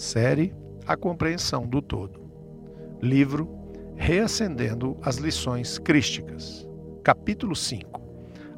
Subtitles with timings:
[0.00, 0.54] Série
[0.86, 2.22] A Compreensão do Todo.
[3.02, 3.46] Livro
[3.96, 6.66] Reacendendo as Lições Crísticas.
[7.04, 8.00] Capítulo 5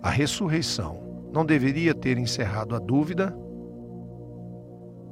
[0.01, 1.03] A Ressurreição
[1.33, 3.37] não deveria ter encerrado a dúvida?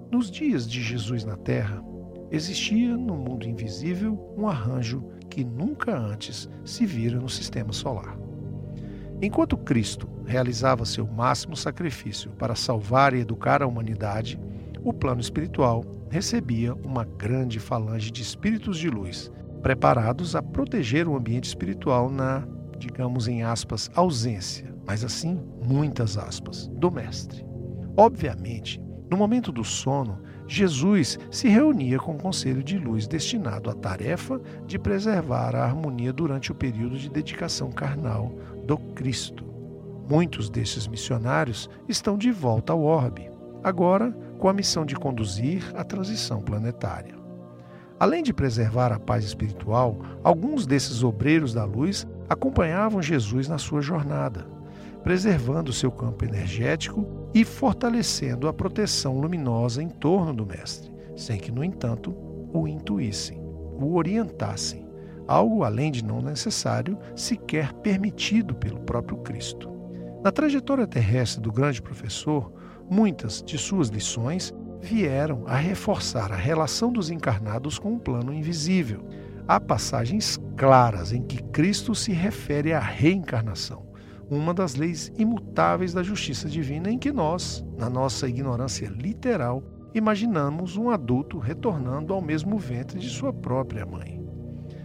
[0.09, 1.83] Nos dias de Jesus na Terra,
[2.31, 8.17] existia no mundo invisível um arranjo que nunca antes se vira no sistema solar.
[9.21, 14.39] Enquanto Cristo realizava seu máximo sacrifício para salvar e educar a humanidade,
[14.85, 19.31] o plano espiritual recebia uma grande falange de espíritos de luz,
[19.63, 22.47] preparados a proteger o ambiente espiritual na,
[22.79, 27.47] digamos em aspas, ausência, mas assim, muitas aspas, do Mestre.
[27.97, 33.75] Obviamente, no momento do sono, Jesus se reunia com o conselho de luz destinado à
[33.75, 38.35] tarefa de preservar a harmonia durante o período de dedicação carnal
[38.67, 39.45] do Cristo.
[40.09, 43.31] Muitos desses missionários estão de volta ao orbe,
[43.63, 47.15] agora com a missão de conduzir a transição planetária.
[47.99, 53.83] Além de preservar a paz espiritual, alguns desses obreiros da luz acompanhavam Jesus na sua
[53.83, 54.47] jornada,
[55.05, 61.53] preservando seu campo energético e fortalecendo a proteção luminosa em torno do Mestre, sem que,
[61.53, 62.17] no entanto,
[62.55, 64.89] o intuíssem, o orientassem,
[65.29, 69.71] algo além de não necessário, sequer permitido pelo próprio Cristo.
[70.25, 72.51] Na trajetória terrestre do grande professor,
[72.91, 79.05] muitas de suas lições vieram a reforçar a relação dos encarnados com o plano invisível.
[79.47, 83.87] Há passagens claras em que Cristo se refere à reencarnação,
[84.29, 89.63] uma das leis imutáveis da justiça divina em que nós, na nossa ignorância literal,
[89.95, 94.21] imaginamos um adulto retornando ao mesmo ventre de sua própria mãe.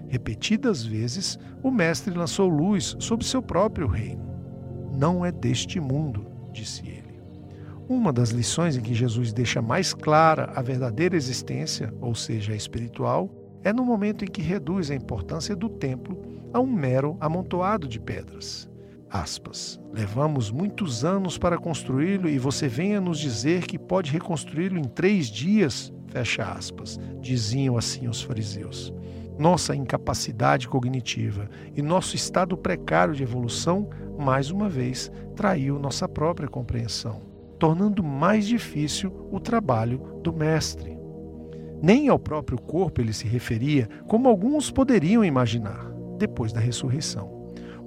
[0.08, 4.26] Repetidas vezes, o Mestre lançou luz sobre seu próprio reino
[4.96, 7.05] não é deste mundo, disse ele.
[7.88, 12.56] Uma das lições em que Jesus deixa mais clara a verdadeira existência, ou seja, a
[12.56, 13.30] espiritual,
[13.64, 16.20] é no momento em que reduz a importância do templo
[16.52, 18.68] a um mero amontoado de pedras.
[19.08, 19.80] Aspas.
[19.94, 25.28] Levamos muitos anos para construí-lo e você venha nos dizer que pode reconstruí-lo em três
[25.28, 25.94] dias?
[26.08, 27.00] Fecha aspas.
[27.22, 28.92] Diziam assim os fariseus.
[29.38, 36.48] Nossa incapacidade cognitiva e nosso estado precário de evolução, mais uma vez, traiu nossa própria
[36.48, 40.98] compreensão, tornando mais difícil o trabalho do Mestre.
[41.82, 47.36] Nem ao próprio corpo ele se referia, como alguns poderiam imaginar, depois da ressurreição.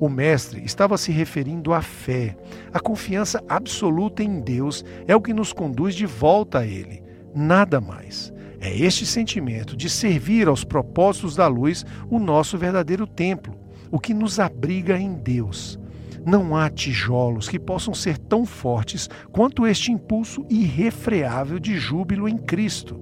[0.00, 2.36] O Mestre estava se referindo à fé.
[2.72, 7.02] A confiança absoluta em Deus é o que nos conduz de volta a Ele,
[7.34, 8.32] nada mais.
[8.60, 13.54] É este sentimento de servir aos propósitos da luz o nosso verdadeiro templo,
[13.90, 15.78] o que nos abriga em Deus.
[16.28, 22.36] Não há tijolos que possam ser tão fortes quanto este impulso irrefreável de júbilo em
[22.36, 23.00] Cristo.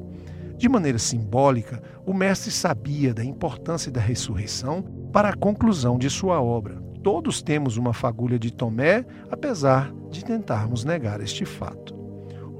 [0.56, 4.80] De maneira simbólica, o Mestre sabia da importância da ressurreição
[5.12, 6.80] para a conclusão de sua obra.
[7.02, 11.96] Todos temos uma fagulha de Tomé, apesar de tentarmos negar este fato.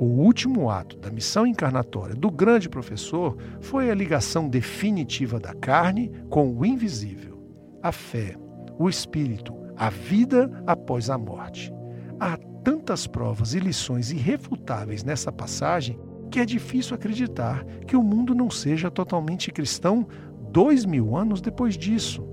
[0.01, 6.11] O último ato da missão encarnatória do grande professor foi a ligação definitiva da carne
[6.29, 7.41] com o invisível,
[7.81, 8.35] a fé,
[8.81, 11.73] o espírito, a vida após a morte.
[12.19, 15.99] Há tantas provas e lições irrefutáveis nessa passagem
[16.31, 20.07] que é difícil acreditar que o mundo não seja totalmente cristão
[20.51, 22.27] dois mil anos depois disso.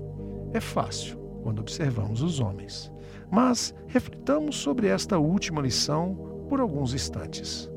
[0.52, 2.90] É fácil quando observamos os homens.
[3.30, 7.70] Mas reflitamos sobre esta última lição por alguns instantes.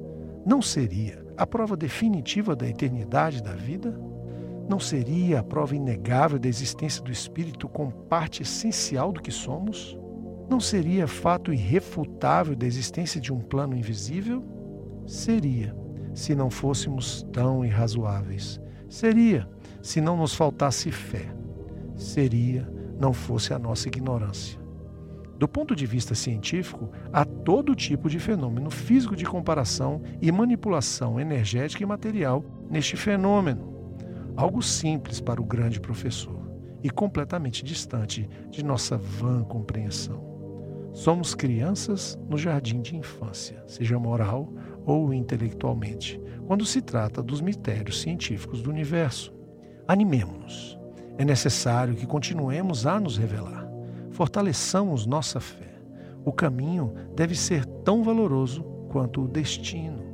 [0.45, 3.99] Não seria a prova definitiva da eternidade da vida?
[4.69, 9.97] Não seria a prova inegável da existência do Espírito como parte essencial do que somos?
[10.49, 14.43] Não seria fato irrefutável da existência de um plano invisível?
[15.05, 15.75] Seria,
[16.13, 18.59] se não fôssemos tão irrazoáveis.
[18.89, 19.47] Seria,
[19.81, 21.33] se não nos faltasse fé.
[21.95, 24.59] Seria, não fosse a nossa ignorância.
[25.37, 31.19] Do ponto de vista científico, há todo tipo de fenômeno físico de comparação e manipulação
[31.19, 33.76] energética e material neste fenômeno.
[34.37, 36.49] Algo simples para o grande professor
[36.81, 40.25] e completamente distante de nossa vã compreensão.
[40.93, 44.53] Somos crianças no jardim de infância, seja moral
[44.85, 49.33] ou intelectualmente, quando se trata dos mistérios científicos do universo.
[49.85, 50.79] Animemo-nos.
[51.17, 53.67] É necessário que continuemos a nos revelar
[54.17, 55.79] fortaleçamos nossa fé.
[56.25, 60.06] O caminho deve ser tão valoroso quanto o destino.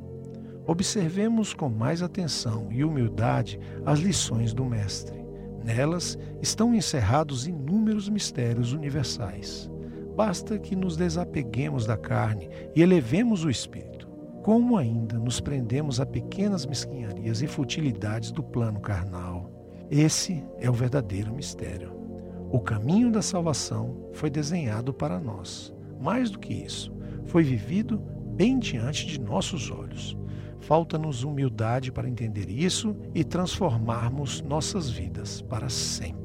[0.66, 5.24] Observemos com mais atenção e humildade as lições do Mestre.
[5.64, 9.70] Nelas estão encerrados inúmeros mistérios universais.
[10.16, 14.04] Basta que nos desapeguemos da carne e elevemos o espírito.
[14.44, 19.50] como ainda nos prendemos a pequenas mesquinharias e futilidades do plano carnal.
[19.90, 21.94] Esse é o verdadeiro mistério.
[22.52, 25.74] O caminho da salvação foi desenhado para nós.
[26.00, 26.94] Mais do que isso,
[27.24, 27.98] foi vivido
[28.36, 30.18] bem diante de nossos olhos.
[30.66, 36.23] Falta-nos humildade para entender isso e transformarmos nossas vidas para sempre.